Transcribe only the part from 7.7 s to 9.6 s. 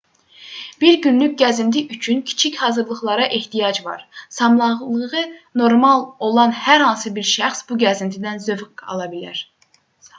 bu gəzintidən zövq ala bilər